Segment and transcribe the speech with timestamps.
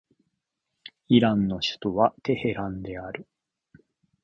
[1.09, 3.27] イランの首都はテヘランである